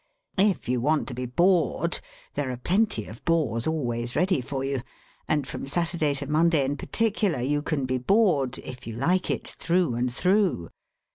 [0.39, 1.99] If you want to be bored,
[2.33, 4.81] there are plenty of bores always ready for you,
[5.27, 9.47] and from Saturday to Monday in particular, you can be bored (if you like it)
[9.47, 10.69] through and through.